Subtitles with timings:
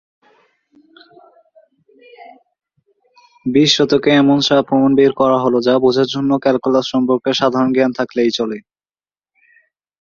[3.45, 7.91] বিশ শতকে, এমন সা প্রমাণ বের করা হল যা বোঝার জন্য ক্যালকুলাস সম্পর্কে সাধারণ জ্ঞান
[7.99, 8.57] থাকলেই চলে।